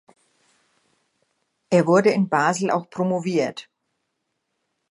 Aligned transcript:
Er 1.69 1.85
wurde 1.85 2.09
in 2.09 2.27
Basel 2.27 2.71
auch 2.71 2.89
promoviert. 2.89 3.69